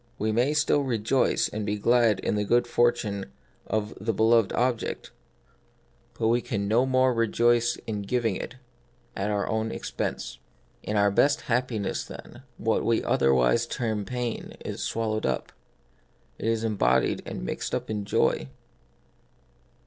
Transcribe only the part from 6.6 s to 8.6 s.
Pain. 37 can no more rejoice in giving it